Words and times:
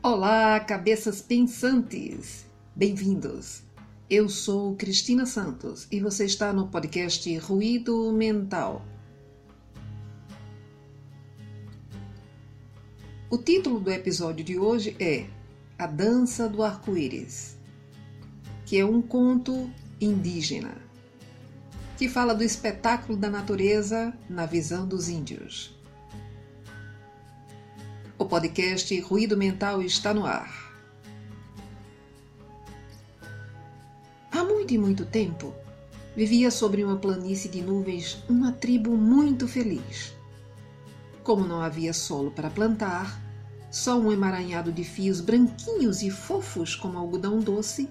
Olá, 0.00 0.60
cabeças 0.60 1.20
pensantes! 1.20 2.46
Bem-vindos! 2.74 3.64
Eu 4.08 4.28
sou 4.28 4.76
Cristina 4.76 5.26
Santos 5.26 5.88
e 5.90 5.98
você 5.98 6.24
está 6.24 6.52
no 6.52 6.68
podcast 6.68 7.36
Ruído 7.38 8.12
Mental. 8.12 8.86
O 13.28 13.36
título 13.36 13.80
do 13.80 13.90
episódio 13.90 14.44
de 14.44 14.56
hoje 14.56 14.96
é 15.00 15.26
A 15.76 15.88
Dança 15.88 16.48
do 16.48 16.62
Arco-Íris, 16.62 17.58
que 18.64 18.78
é 18.78 18.84
um 18.84 19.02
conto 19.02 19.68
indígena 20.00 20.76
que 21.98 22.08
fala 22.08 22.36
do 22.36 22.44
espetáculo 22.44 23.18
da 23.18 23.28
natureza 23.28 24.16
na 24.30 24.46
visão 24.46 24.86
dos 24.86 25.08
índios. 25.08 25.76
O 28.20 28.24
podcast 28.24 29.00
Ruído 29.00 29.36
Mental 29.36 29.80
está 29.80 30.12
no 30.12 30.26
ar. 30.26 30.74
Há 34.32 34.42
muito 34.42 34.74
e 34.74 34.78
muito 34.78 35.06
tempo, 35.06 35.54
vivia 36.16 36.50
sobre 36.50 36.82
uma 36.82 36.96
planície 36.96 37.48
de 37.48 37.62
nuvens 37.62 38.20
uma 38.28 38.50
tribo 38.50 38.96
muito 38.96 39.46
feliz. 39.46 40.12
Como 41.22 41.46
não 41.46 41.60
havia 41.60 41.92
solo 41.92 42.32
para 42.32 42.50
plantar, 42.50 43.22
só 43.70 43.96
um 43.96 44.10
emaranhado 44.10 44.72
de 44.72 44.82
fios 44.82 45.20
branquinhos 45.20 46.02
e 46.02 46.10
fofos 46.10 46.74
como 46.74 46.98
algodão 46.98 47.38
doce, 47.38 47.88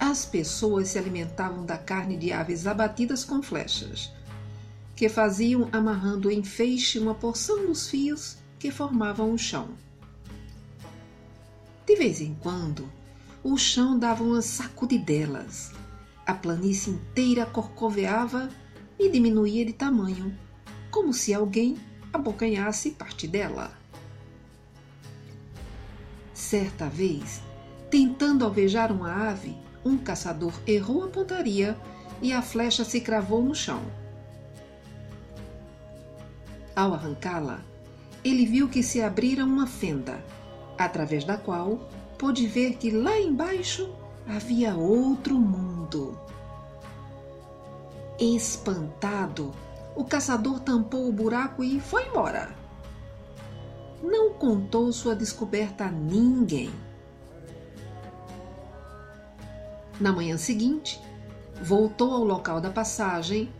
as 0.00 0.24
pessoas 0.24 0.88
se 0.88 0.98
alimentavam 0.98 1.64
da 1.64 1.78
carne 1.78 2.16
de 2.16 2.32
aves 2.32 2.66
abatidas 2.66 3.24
com 3.24 3.40
flechas, 3.40 4.10
que 4.96 5.08
faziam 5.08 5.68
amarrando 5.70 6.32
em 6.32 6.42
feixe 6.42 6.98
uma 6.98 7.14
porção 7.14 7.64
dos 7.64 7.88
fios 7.88 8.41
que 8.62 8.70
formavam 8.70 9.34
o 9.34 9.36
chão. 9.36 9.70
De 11.84 11.96
vez 11.96 12.20
em 12.20 12.32
quando, 12.32 12.88
o 13.42 13.56
chão 13.56 13.98
dava 13.98 14.22
umas 14.22 14.44
sacudidelas. 14.44 15.72
A 16.24 16.32
planície 16.32 16.92
inteira 16.92 17.44
corcoveava 17.44 18.48
e 19.00 19.10
diminuía 19.10 19.66
de 19.66 19.72
tamanho, 19.72 20.38
como 20.92 21.12
se 21.12 21.34
alguém 21.34 21.76
abocanhasse 22.12 22.92
parte 22.92 23.26
dela. 23.26 23.76
Certa 26.32 26.88
vez, 26.88 27.42
tentando 27.90 28.44
alvejar 28.44 28.92
uma 28.92 29.28
ave, 29.28 29.56
um 29.84 29.98
caçador 29.98 30.54
errou 30.68 31.02
a 31.02 31.08
pontaria 31.08 31.76
e 32.22 32.32
a 32.32 32.40
flecha 32.40 32.84
se 32.84 33.00
cravou 33.00 33.42
no 33.42 33.56
chão. 33.56 33.82
Ao 36.76 36.94
arrancá-la, 36.94 37.71
ele 38.24 38.46
viu 38.46 38.68
que 38.68 38.82
se 38.82 39.00
abrira 39.00 39.44
uma 39.44 39.66
fenda, 39.66 40.22
através 40.78 41.24
da 41.24 41.36
qual 41.36 41.88
pôde 42.16 42.46
ver 42.46 42.76
que 42.76 42.90
lá 42.90 43.18
embaixo 43.18 43.92
havia 44.26 44.76
outro 44.76 45.34
mundo. 45.34 46.18
Espantado, 48.18 49.52
o 49.96 50.04
caçador 50.04 50.60
tampou 50.60 51.08
o 51.08 51.12
buraco 51.12 51.64
e 51.64 51.80
foi 51.80 52.06
embora. 52.06 52.54
Não 54.02 54.34
contou 54.34 54.92
sua 54.92 55.14
descoberta 55.14 55.84
a 55.84 55.90
ninguém. 55.90 56.70
Na 60.00 60.12
manhã 60.12 60.36
seguinte, 60.36 61.00
voltou 61.60 62.12
ao 62.12 62.24
local 62.24 62.60
da 62.60 62.70
passagem, 62.70 63.52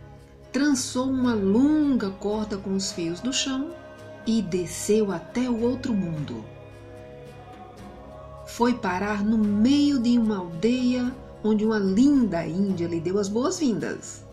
trançou 0.51 1.09
uma 1.09 1.33
longa 1.33 2.11
corda 2.11 2.57
com 2.57 2.73
os 2.73 2.91
fios 2.91 3.19
do 3.19 3.33
chão 3.33 3.82
e 4.25 4.41
desceu 4.41 5.11
até 5.11 5.49
o 5.49 5.61
outro 5.61 5.93
mundo. 5.93 6.43
Foi 8.45 8.73
parar 8.73 9.23
no 9.23 9.37
meio 9.37 9.99
de 9.99 10.17
uma 10.17 10.37
aldeia 10.37 11.13
onde 11.43 11.65
uma 11.65 11.77
linda 11.77 12.45
índia 12.45 12.87
lhe 12.87 12.99
deu 12.99 13.19
as 13.19 13.27
boas-vindas. 13.27 14.23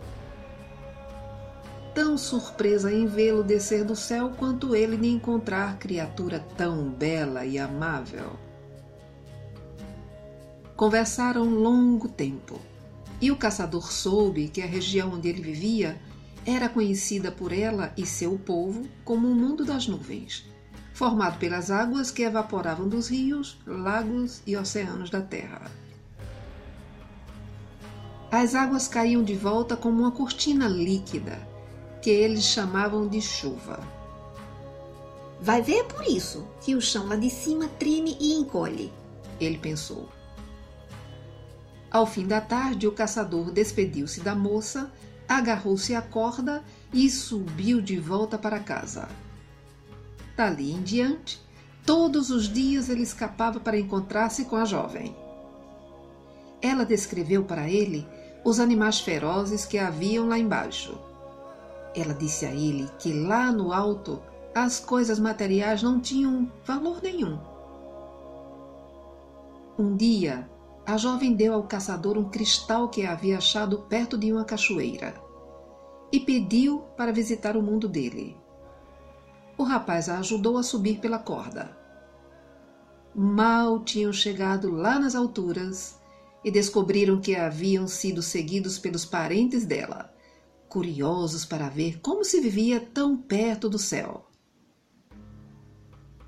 Tão 1.94 2.16
surpresa 2.16 2.92
em 2.92 3.06
vê-lo 3.06 3.42
descer 3.42 3.84
do 3.84 3.96
céu 3.96 4.32
quanto 4.36 4.76
ele 4.76 4.96
de 4.96 5.08
encontrar 5.08 5.76
criatura 5.78 6.38
tão 6.56 6.88
bela 6.88 7.44
e 7.44 7.58
amável. 7.58 8.36
Conversaram 10.76 11.44
longo 11.44 12.08
tempo, 12.08 12.60
e 13.20 13.30
o 13.30 13.36
caçador 13.36 13.92
soube 13.92 14.48
que 14.48 14.62
a 14.62 14.66
região 14.66 15.14
onde 15.14 15.28
ele 15.28 15.42
vivia 15.42 16.00
era 16.46 16.68
conhecida 16.68 17.30
por 17.30 17.52
ela 17.52 17.92
e 17.96 18.06
seu 18.06 18.38
povo 18.38 18.86
como 19.04 19.28
o 19.28 19.34
mundo 19.34 19.64
das 19.64 19.86
nuvens, 19.86 20.44
formado 20.94 21.38
pelas 21.38 21.70
águas 21.70 22.10
que 22.10 22.22
evaporavam 22.22 22.88
dos 22.88 23.08
rios, 23.08 23.58
lagos 23.66 24.42
e 24.46 24.56
oceanos 24.56 25.10
da 25.10 25.20
terra. 25.20 25.70
As 28.30 28.54
águas 28.54 28.86
caíam 28.86 29.24
de 29.24 29.34
volta 29.34 29.76
como 29.76 30.02
uma 30.02 30.12
cortina 30.12 30.68
líquida, 30.68 31.46
que 32.00 32.10
eles 32.10 32.44
chamavam 32.44 33.08
de 33.08 33.20
chuva. 33.20 33.80
Vai 35.40 35.62
ver 35.62 35.84
por 35.84 36.04
isso 36.04 36.46
que 36.60 36.74
o 36.74 36.80
chão 36.80 37.08
lá 37.08 37.16
de 37.16 37.28
cima 37.28 37.68
treme 37.78 38.16
e 38.20 38.34
encolhe, 38.34 38.92
ele 39.40 39.58
pensou. 39.58 40.08
Ao 41.90 42.06
fim 42.06 42.26
da 42.26 42.40
tarde, 42.40 42.86
o 42.86 42.92
caçador 42.92 43.50
despediu-se 43.50 44.20
da 44.20 44.34
moça 44.34 44.92
agarrou-se 45.30 45.94
à 45.94 46.02
corda 46.02 46.64
e 46.92 47.08
subiu 47.08 47.80
de 47.80 47.96
volta 48.00 48.36
para 48.36 48.58
casa. 48.58 49.08
Dali 50.36 50.72
em 50.72 50.82
diante, 50.82 51.40
todos 51.86 52.30
os 52.30 52.52
dias 52.52 52.88
ele 52.88 53.02
escapava 53.02 53.60
para 53.60 53.78
encontrar-se 53.78 54.46
com 54.46 54.56
a 54.56 54.64
jovem. 54.64 55.16
Ela 56.60 56.84
descreveu 56.84 57.44
para 57.44 57.70
ele 57.70 58.04
os 58.44 58.58
animais 58.58 58.98
ferozes 58.98 59.64
que 59.64 59.78
haviam 59.78 60.26
lá 60.26 60.36
embaixo. 60.36 60.98
Ela 61.94 62.12
disse 62.12 62.44
a 62.44 62.50
ele 62.50 62.90
que 62.98 63.12
lá 63.12 63.52
no 63.52 63.72
alto 63.72 64.20
as 64.52 64.80
coisas 64.80 65.20
materiais 65.20 65.80
não 65.80 66.00
tinham 66.00 66.50
valor 66.64 67.00
nenhum. 67.00 67.38
Um 69.78 69.94
dia, 69.96 70.50
a 70.90 70.96
jovem 70.96 71.34
deu 71.34 71.54
ao 71.54 71.62
caçador 71.62 72.18
um 72.18 72.28
cristal 72.28 72.88
que 72.88 73.06
havia 73.06 73.38
achado 73.38 73.78
perto 73.82 74.18
de 74.18 74.32
uma 74.32 74.44
cachoeira 74.44 75.14
e 76.10 76.18
pediu 76.18 76.80
para 76.96 77.12
visitar 77.12 77.56
o 77.56 77.62
mundo 77.62 77.88
dele. 77.88 78.36
O 79.56 79.62
rapaz 79.62 80.08
a 80.08 80.18
ajudou 80.18 80.58
a 80.58 80.64
subir 80.64 80.98
pela 80.98 81.20
corda. 81.20 81.78
Mal 83.14 83.84
tinham 83.84 84.12
chegado 84.12 84.68
lá 84.68 84.98
nas 84.98 85.14
alturas 85.14 85.96
e 86.44 86.50
descobriram 86.50 87.20
que 87.20 87.36
haviam 87.36 87.86
sido 87.86 88.20
seguidos 88.20 88.76
pelos 88.76 89.04
parentes 89.04 89.64
dela, 89.64 90.12
curiosos 90.68 91.44
para 91.44 91.68
ver 91.68 92.00
como 92.00 92.24
se 92.24 92.40
vivia 92.40 92.80
tão 92.80 93.16
perto 93.16 93.68
do 93.68 93.78
céu. 93.78 94.26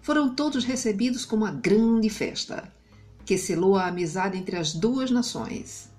Foram 0.00 0.32
todos 0.32 0.64
recebidos 0.64 1.24
com 1.24 1.34
uma 1.34 1.50
grande 1.50 2.08
festa 2.08 2.72
que 3.32 3.38
selou 3.38 3.76
a 3.76 3.86
amizade 3.86 4.36
entre 4.36 4.56
as 4.56 4.74
duas 4.74 5.10
nações. 5.10 5.90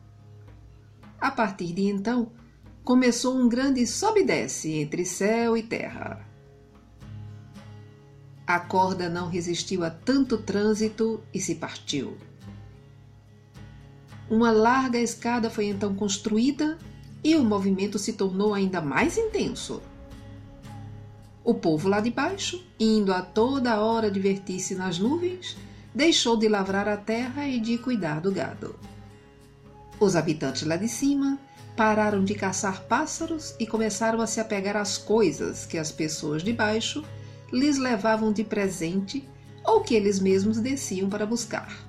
A 1.20 1.32
partir 1.32 1.74
de 1.74 1.88
então, 1.88 2.32
começou 2.84 3.36
um 3.36 3.50
grande 3.50 3.88
sobe 3.88 4.20
e 4.20 4.24
desce 4.24 4.72
entre 4.74 5.04
céu 5.04 5.58
e 5.58 5.64
terra. 5.64 6.24
A 8.46 8.60
corda 8.60 9.10
não 9.10 9.30
resistiu 9.30 9.84
a 9.84 9.90
tanto 9.90 10.38
trânsito 10.38 11.24
e 11.34 11.42
se 11.42 11.56
partiu. 11.56 12.16
Uma 14.30 14.52
larga 14.52 15.00
escada 15.00 15.50
foi 15.50 15.66
então 15.66 15.96
construída 15.96 16.78
e 17.24 17.36
o 17.36 17.44
movimento 17.44 17.98
se 17.98 18.14
tornou 18.14 18.54
ainda 18.54 18.80
mais 18.80 19.18
intenso. 19.18 19.82
O 21.44 21.56
povo 21.56 21.90
lá 21.90 22.00
de 22.00 22.12
baixo, 22.12 22.64
indo 22.80 23.12
a 23.12 23.24
toda 23.24 23.82
hora 23.82 24.12
divertir-se 24.12 24.76
nas 24.76 25.00
nuvens, 25.00 25.58
deixou 25.94 26.38
de 26.38 26.48
lavrar 26.48 26.88
a 26.88 26.98
terra 26.98 27.48
e 27.48 27.60
de 27.60 27.78
cuidar 27.78 28.20
do 28.20 28.32
gado. 28.32 28.76
Os 30.00 30.16
habitantes 30.16 30.64
lá 30.64 30.76
de 30.76 30.88
cima 30.88 31.40
pararam 31.76 32.24
de 32.24 32.36
caçar 32.36 32.84
pássaros 32.84 33.56
e 33.60 33.66
começaram 33.66 34.22
a 34.22 34.28
se 34.28 34.40
apegar 34.40 34.78
às 34.78 34.98
coisas 34.98 35.66
que 35.66 35.78
as 35.78 35.92
pessoas 35.92 36.44
de 36.44 36.54
baixo 36.54 37.04
lhes 37.52 37.78
levavam 37.78 38.34
de 38.34 38.44
presente 38.44 39.28
ou 39.64 39.82
que 39.82 39.94
eles 39.94 40.20
mesmos 40.20 40.60
desciam 40.60 41.10
para 41.10 41.26
buscar. 41.26 41.88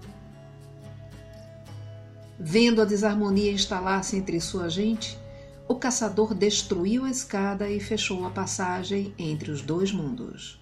Vendo 2.38 2.82
a 2.82 2.84
desarmonia 2.84 3.52
instalar-se 3.52 4.16
entre 4.16 4.40
sua 4.40 4.68
gente, 4.68 5.18
o 5.66 5.76
caçador 5.76 6.34
destruiu 6.34 7.04
a 7.04 7.10
escada 7.10 7.70
e 7.70 7.80
fechou 7.80 8.26
a 8.26 8.30
passagem 8.30 9.14
entre 9.18 9.50
os 9.50 9.62
dois 9.62 9.92
mundos. 9.92 10.60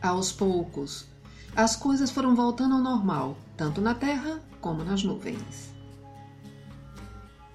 Aos 0.00 0.30
poucos, 0.30 1.08
as 1.56 1.76
coisas 1.76 2.10
foram 2.10 2.34
voltando 2.34 2.74
ao 2.74 2.80
normal, 2.80 3.36
tanto 3.56 3.80
na 3.80 3.94
terra 3.94 4.42
como 4.60 4.82
nas 4.82 5.04
nuvens. 5.04 5.72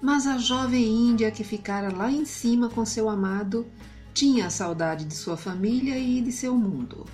Mas 0.00 0.26
a 0.26 0.38
jovem 0.38 0.86
índia 0.86 1.30
que 1.30 1.44
ficara 1.44 1.94
lá 1.94 2.10
em 2.10 2.24
cima 2.24 2.70
com 2.70 2.84
seu 2.86 3.10
amado 3.10 3.66
tinha 4.14 4.46
a 4.46 4.50
saudade 4.50 5.04
de 5.04 5.14
sua 5.14 5.36
família 5.36 5.98
e 5.98 6.22
de 6.22 6.32
seu 6.32 6.56
mundo. 6.56 7.04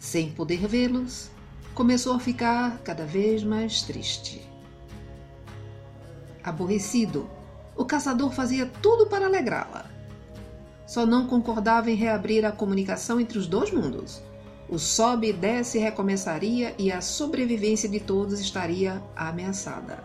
Sem 0.00 0.32
poder 0.32 0.66
vê-los, 0.66 1.30
começou 1.74 2.14
a 2.14 2.20
ficar 2.20 2.78
cada 2.78 3.04
vez 3.04 3.44
mais 3.44 3.82
triste. 3.82 4.42
Aborrecido, 6.42 7.30
o 7.76 7.84
caçador 7.84 8.32
fazia 8.32 8.66
tudo 8.66 9.06
para 9.06 9.26
alegrá-la. 9.26 9.88
Só 10.86 11.06
não 11.06 11.28
concordava 11.28 11.88
em 11.88 11.94
reabrir 11.94 12.44
a 12.44 12.50
comunicação 12.50 13.20
entre 13.20 13.38
os 13.38 13.46
dois 13.46 13.70
mundos. 13.70 14.20
O 14.70 14.78
sobe 14.78 15.30
e 15.30 15.32
desce 15.32 15.78
recomeçaria 15.78 16.76
e 16.78 16.92
a 16.92 17.00
sobrevivência 17.00 17.88
de 17.88 17.98
todos 17.98 18.38
estaria 18.38 19.02
ameaçada. 19.16 20.04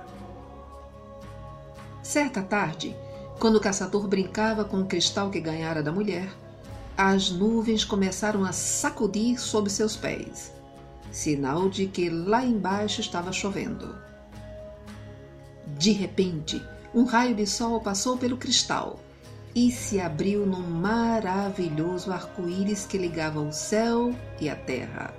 Certa 2.02 2.42
tarde, 2.42 2.96
quando 3.40 3.58
o 3.58 3.62
caçador 3.62 4.08
brincava 4.08 4.66
com 4.66 4.82
o 4.82 4.86
cristal 4.88 5.30
que 5.30 5.40
ganhara 5.40 5.84
da 5.84 5.92
mulher, 5.92 6.28
as 6.98 7.30
nuvens 7.30 7.86
começaram 7.86 8.44
a 8.44 8.52
sacudir 8.52 9.40
sob 9.40 9.70
seus 9.70 9.96
pés, 9.96 10.52
sinal 11.12 11.70
de 11.70 11.86
que 11.86 12.10
lá 12.10 12.44
embaixo 12.44 13.02
estava 13.02 13.32
chovendo. 13.32 13.96
De 15.78 15.92
repente, 15.92 16.60
um 16.92 17.04
raio 17.04 17.36
de 17.36 17.46
sol 17.46 17.82
passou 17.82 18.18
pelo 18.18 18.38
cristal 18.38 19.00
e 19.56 19.72
se 19.72 20.02
abriu 20.02 20.46
num 20.46 20.70
maravilhoso 20.70 22.12
arco-íris 22.12 22.86
que 22.86 22.98
ligava 22.98 23.40
o 23.40 23.54
céu 23.54 24.14
e 24.40 24.50
a 24.50 24.56
terra. 24.56 25.14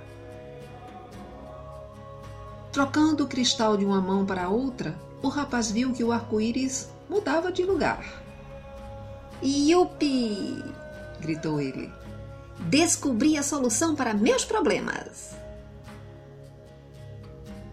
Trocando 2.71 3.23
o 3.23 3.27
cristal 3.27 3.75
de 3.75 3.83
uma 3.83 3.99
mão 3.99 4.23
para 4.23 4.43
a 4.43 4.49
outra, 4.49 4.95
o 5.23 5.27
rapaz 5.27 5.71
viu 5.71 5.91
que 5.91 6.03
o 6.03 6.11
arco-íris 6.11 6.89
mudava 7.09 7.51
de 7.51 7.63
lugar. 7.63 8.23
Yupi! 9.41 10.63
gritou 11.19 11.59
ele. 11.59 11.91
Descobri 12.59 13.37
a 13.37 13.43
solução 13.43 13.95
para 13.95 14.13
meus 14.13 14.45
problemas. 14.45 15.35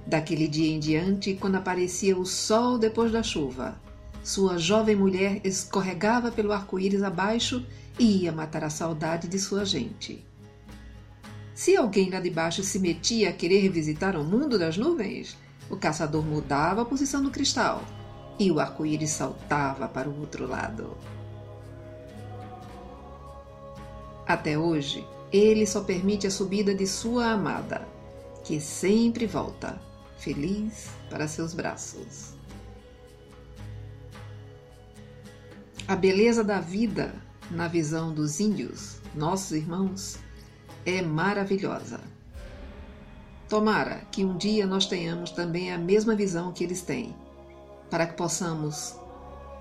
Daquele 0.07 0.49
dia 0.49 0.75
em 0.75 0.79
diante, 0.79 1.35
quando 1.35 1.57
aparecia 1.57 2.17
o 2.17 2.25
sol 2.25 2.79
depois 2.79 3.13
da 3.13 3.23
chuva, 3.23 3.75
sua 4.25 4.57
jovem 4.57 4.97
mulher 4.97 5.43
escorregava 5.45 6.33
pelo 6.33 6.51
arco-íris 6.51 7.03
abaixo 7.03 7.65
e 7.99 8.23
ia 8.23 8.33
matar 8.33 8.65
a 8.65 8.71
saudade 8.71 9.29
de 9.29 9.39
sua 9.39 9.67
gente. 9.67 10.25
Se 11.55 11.77
alguém 11.77 12.09
lá 12.09 12.21
de 12.21 12.31
baixo 12.31 12.63
se 12.63 12.79
metia 12.79 13.29
a 13.29 13.33
querer 13.35 13.69
visitar 13.69 14.17
o 14.17 14.25
mundo 14.25 14.59
das 14.59 14.79
nuvens, 14.79 15.37
o 15.69 15.77
caçador 15.77 16.25
mudava 16.25 16.81
a 16.81 16.85
posição 16.87 17.23
do 17.23 17.31
cristal 17.31 17.85
e 18.39 18.51
o 18.51 18.59
arco-íris 18.59 19.11
saltava 19.11 19.87
para 19.87 20.09
o 20.09 20.19
outro 20.19 20.49
lado. 20.49 20.97
Até 24.27 24.59
hoje, 24.59 25.07
ele 25.31 25.67
só 25.67 25.83
permite 25.83 26.27
a 26.27 26.31
subida 26.31 26.75
de 26.75 26.87
sua 26.87 27.33
amada, 27.33 27.87
que 28.43 28.59
sempre 28.59 29.27
volta, 29.27 29.79
feliz, 30.17 30.89
para 31.11 31.29
seus 31.29 31.53
braços. 31.53 32.33
A 35.87 35.95
beleza 35.95 36.43
da 36.43 36.61
vida, 36.61 37.15
na 37.51 37.69
visão 37.69 38.15
dos 38.15 38.41
índios, 38.41 39.03
nossos 39.15 39.53
irmãos, 39.53 40.19
é 40.87 41.03
maravilhosa. 41.03 42.01
Tomara 43.51 43.97
que 44.11 44.25
um 44.25 44.35
dia 44.35 44.67
nós 44.67 44.87
tenhamos 44.87 45.31
também 45.33 45.71
a 45.71 45.77
mesma 45.77 46.15
visão 46.15 46.53
que 46.53 46.65
eles 46.65 46.81
têm, 46.81 47.15
para 47.91 48.07
que 48.07 48.17
possamos 48.17 48.99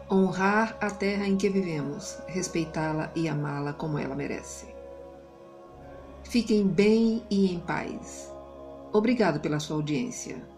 honrar 0.10 0.78
a 0.80 0.90
terra 0.90 1.28
em 1.28 1.36
que 1.36 1.50
vivemos, 1.50 2.18
respeitá-la 2.28 3.12
e 3.14 3.28
amá-la 3.28 3.74
como 3.74 4.00
ela 4.00 4.16
merece. 4.16 4.66
Fiquem 6.24 6.66
bem 6.66 7.22
e 7.30 7.54
em 7.54 7.60
paz. 7.60 8.32
Obrigado 8.94 9.42
pela 9.42 9.60
sua 9.60 9.76
audiência. 9.76 10.53